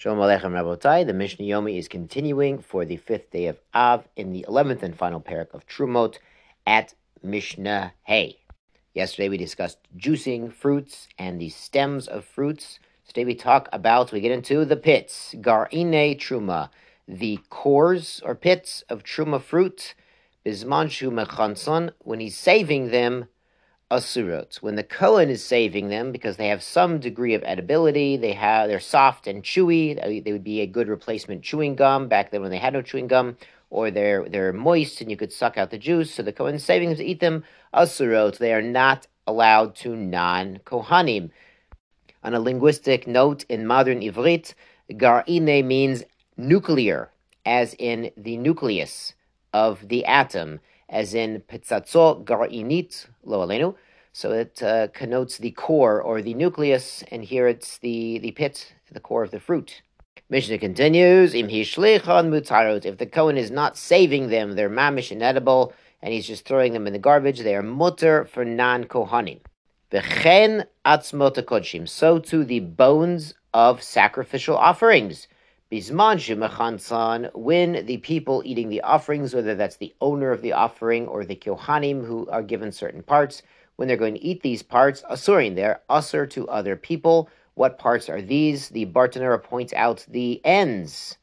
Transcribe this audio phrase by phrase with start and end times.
[0.00, 1.04] Shalom Aleichem Rabotai.
[1.04, 4.96] The Mishnah Yomi is continuing for the fifth day of Av in the eleventh and
[4.96, 6.20] final perek of Trumot
[6.64, 8.38] at Mishnah Hay.
[8.94, 12.78] Yesterday we discussed juicing fruits and the stems of fruits.
[13.08, 16.70] Today we talk about, we get into the pits, Garine Truma,
[17.08, 19.96] the cores or pits of Truma fruit,
[20.46, 23.26] Bismanshu Mechanson, when he's saving them
[23.90, 24.56] asurot.
[24.56, 28.68] When the Kohen is saving them, because they have some degree of edibility, they have
[28.68, 30.24] they're soft and chewy.
[30.24, 33.08] They would be a good replacement chewing gum back then when they had no chewing
[33.08, 33.36] gum,
[33.70, 36.12] or they're they're moist and you could suck out the juice.
[36.14, 38.38] So the Kohen is saving them to eat them asurot.
[38.38, 41.30] They are not allowed to non kohanim.
[42.24, 44.54] On a linguistic note, in modern Ivrit,
[44.90, 46.02] garine means
[46.36, 47.10] nuclear,
[47.46, 49.14] as in the nucleus
[49.52, 53.74] of the atom as in Pitzatzo Gar'init Lo Alenu.
[54.12, 58.74] So it uh, connotes the core or the nucleus, and here it's the, the pit,
[58.90, 59.82] the core of the fruit.
[60.30, 62.84] Mishnah continues, Im hishlechan mutarot.
[62.84, 66.86] If the Kohen is not saving them, they're mamish inedible, and he's just throwing them
[66.86, 69.40] in the garbage, they are mutter for non-kohanim.
[69.90, 71.88] V'chen atzmot kodshim.
[71.88, 75.28] So too the bones of sacrificial offerings.
[75.70, 81.06] Bisman Shemachansan, when the people eating the offerings, whether that's the owner of the offering
[81.06, 83.42] or the Kohanim who are given certain parts,
[83.76, 87.28] when they're going to eat these parts, asurin, they're usur to other people.
[87.52, 88.70] What parts are these?
[88.70, 91.18] The Bartenura points out the ends,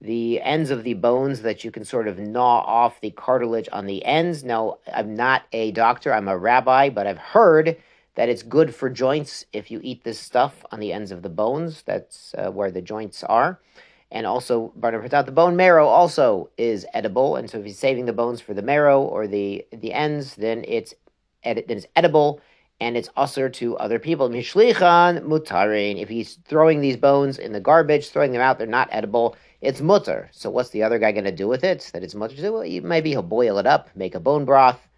[0.00, 3.84] the ends of the bones that you can sort of gnaw off the cartilage on
[3.84, 4.44] the ends.
[4.44, 7.76] Now, I'm not a doctor, I'm a rabbi, but I've heard
[8.18, 11.28] that it's good for joints if you eat this stuff on the ends of the
[11.28, 11.84] bones.
[11.86, 13.60] That's uh, where the joints are.
[14.10, 17.36] And also, puts out the bone marrow also is edible.
[17.36, 20.64] And so if he's saving the bones for the marrow or the the ends, then
[20.66, 20.94] it's,
[21.44, 22.40] edi- then it's edible
[22.80, 24.28] and it's usher to other people.
[24.28, 26.02] Mishlichan mutarin.
[26.02, 29.36] If he's throwing these bones in the garbage, throwing them out, they're not edible.
[29.60, 30.28] It's mutter.
[30.32, 31.88] So what's the other guy going to do with it?
[31.92, 32.34] That it's mutter.
[32.50, 34.88] Well, maybe he'll boil it up, make a bone broth,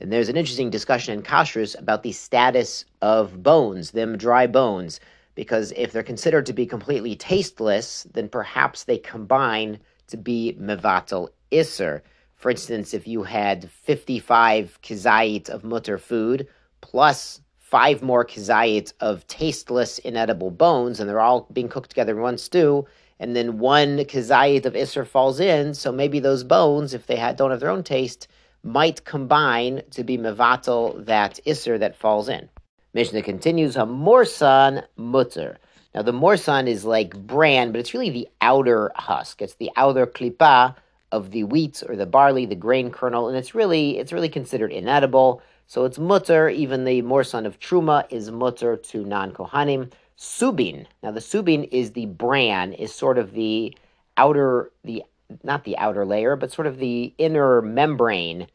[0.00, 5.00] and there's an interesting discussion in kashrus about the status of bones, them dry bones,
[5.34, 11.28] because if they're considered to be completely tasteless, then perhaps they combine to be mevatel
[11.52, 12.02] iser.
[12.34, 16.46] For instance, if you had 55 kizayit of mutter food
[16.80, 22.22] plus five more kizayit of tasteless, inedible bones, and they're all being cooked together in
[22.22, 22.86] one stew,
[23.18, 27.50] and then one kizayit of iser falls in, so maybe those bones, if they don't
[27.50, 28.28] have their own taste,
[28.66, 32.48] might combine to be mevatel that isser that falls in.
[32.92, 35.58] Mishnah continues, Hamorsan mutter.
[35.94, 39.40] Now the morsan is like bran, but it's really the outer husk.
[39.40, 40.74] It's the outer klipa
[41.12, 44.72] of the wheat or the barley, the grain kernel, and it's really it's really considered
[44.72, 45.40] inedible.
[45.68, 46.48] So it's mutter.
[46.48, 49.92] Even the morsan of truma is mutter to non kohanim.
[50.18, 50.86] Subin.
[51.02, 53.76] Now the subin is the bran, is sort of the
[54.16, 55.04] outer the
[55.42, 58.46] not the outer layer, but sort of the inner membrane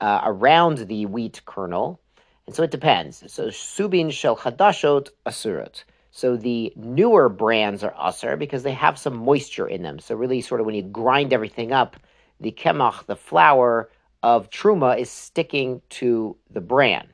[0.00, 2.00] uh, around the wheat kernel.
[2.46, 3.30] And so it depends.
[3.32, 5.84] So subin shel chadashot asurot.
[6.10, 9.98] So the newer brands are asur because they have some moisture in them.
[9.98, 11.96] So really, sort of when you grind everything up,
[12.40, 13.90] the kemach, the flour
[14.22, 17.08] of truma, is sticking to the bran.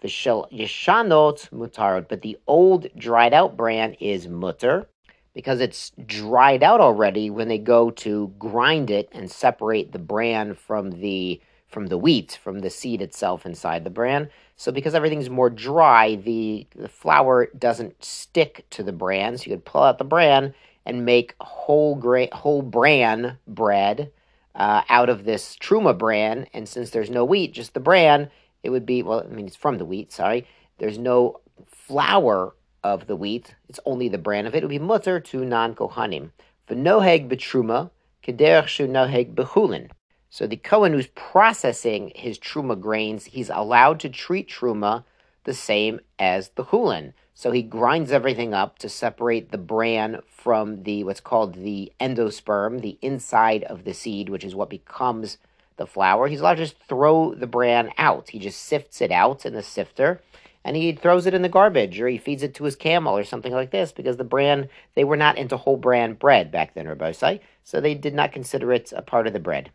[0.00, 4.88] The shel yeshanot mutarot, but the old dried out bran is mutter
[5.34, 10.54] because it's dried out already when they go to grind it and separate the bran
[10.54, 14.28] from the from the wheat, from the seed itself inside the bran.
[14.56, 19.38] So because everything's more dry, the, the flour doesn't stick to the bran.
[19.38, 20.52] So you could pull out the bran
[20.84, 24.12] and make whole grain, whole bran bread
[24.54, 26.46] uh, out of this truma bran.
[26.52, 28.30] And since there's no wheat, just the bran,
[28.62, 29.24] it would be well.
[29.24, 30.12] I mean, it's from the wheat.
[30.12, 32.54] Sorry, there's no flour
[32.84, 33.54] of the wheat.
[33.68, 34.58] It's only the bran of it.
[34.58, 36.30] It would be mutter to non kohanim.
[36.68, 37.90] V'noheg betruma
[38.22, 39.90] kederach shu noheg.
[40.30, 45.04] So the Kohen who's processing his truma grains, he's allowed to treat truma
[45.44, 47.12] the same as the hulin.
[47.34, 52.80] So he grinds everything up to separate the bran from the what's called the endosperm,
[52.80, 55.38] the inside of the seed, which is what becomes
[55.76, 56.28] the flour.
[56.28, 58.30] He's allowed to just throw the bran out.
[58.30, 60.20] He just sifts it out in the sifter
[60.64, 63.24] and he throws it in the garbage or he feeds it to his camel or
[63.24, 66.86] something like this because the bran, they were not into whole bran bread back then,
[66.86, 69.70] Rabbosai, so they did not consider it a part of the bread.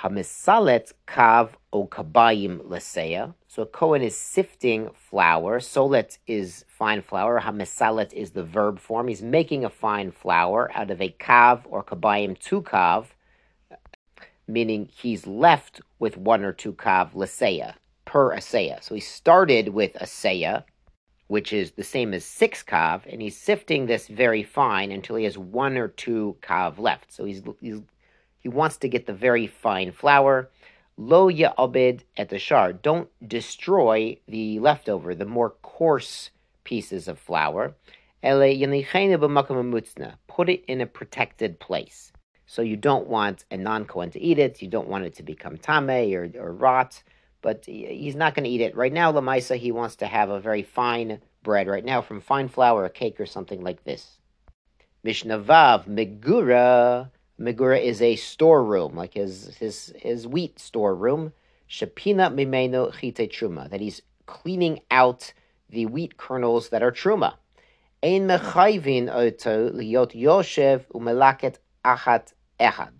[0.00, 3.34] Hamisalet kav o kabayim.
[3.48, 5.58] So Cohen is sifting flour.
[5.58, 7.40] Solet is fine flour.
[7.40, 9.08] Hamisalet is the verb form.
[9.08, 13.06] He's making a fine flour out of a kav or kabayim two kav,
[14.46, 17.74] meaning he's left with one or two kav leseya
[18.08, 18.82] per Asaya.
[18.82, 20.64] So he started with Asaya,
[21.26, 25.24] which is the same as six kav, and he's sifting this very fine until he
[25.24, 27.12] has one or two kav left.
[27.12, 27.82] So he's, he's
[28.40, 30.48] he wants to get the very fine flour.
[30.96, 32.72] Lo ya ya'abed et the shar.
[32.72, 36.30] Don't destroy the leftover, the more coarse
[36.64, 37.74] pieces of flour.
[38.22, 38.40] Put
[40.48, 42.12] it in a protected place.
[42.46, 44.62] So you don't want a non-Kohen to eat it.
[44.62, 47.02] You don't want it to become tame or, or rot
[47.40, 48.76] but he's not going to eat it.
[48.76, 52.48] Right now, Lamaisa, he wants to have a very fine bread right now from fine
[52.48, 54.18] flour, a cake or something like this.
[55.02, 57.10] Mishnah Vav, Megura.
[57.40, 61.32] Megura is a storeroom, like his, his, his wheat storeroom.
[61.70, 65.32] Shapina Mimeno Chite Truma, that he's cleaning out
[65.70, 67.34] the wheat kernels that are Truma.
[68.02, 72.92] Ein mechayvin oto liot yoshev umelaket achat ehad.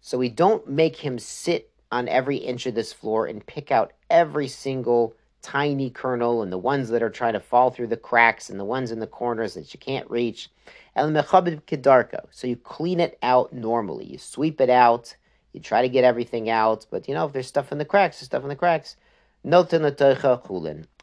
[0.00, 3.92] So we don't make him sit on every inch of this floor and pick out
[4.10, 8.50] every single tiny kernel and the ones that are trying to fall through the cracks
[8.50, 10.50] and the ones in the corners that you can't reach.
[10.96, 12.26] El mechabib kedarko.
[12.30, 14.04] So you clean it out normally.
[14.04, 15.14] You sweep it out.
[15.52, 16.86] You try to get everything out.
[16.90, 18.96] But you know, if there's stuff in the cracks, there's stuff in the cracks.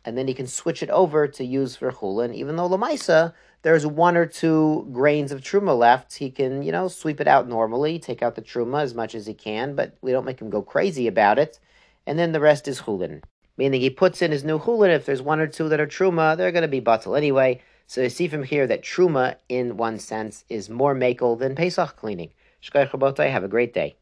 [0.05, 3.33] And then he can switch it over to use for chulin, even though lamaisa
[3.65, 7.49] there's one or two grains of truma left, he can, you know, sweep it out
[7.49, 10.51] normally, take out the truma as much as he can, but we don't make him
[10.51, 11.59] go crazy about it.
[12.05, 13.23] And then the rest is chulin.
[13.57, 16.37] Meaning he puts in his new chulin, if there's one or two that are truma,
[16.37, 17.59] they're going to be batal anyway.
[17.87, 21.95] So you see from here that truma, in one sense, is more makel than Pesach
[21.95, 22.33] cleaning.
[22.61, 23.95] Shkoy have a great day.